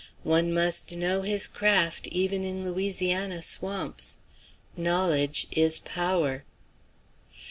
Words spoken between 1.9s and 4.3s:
even in Louisiana swamps.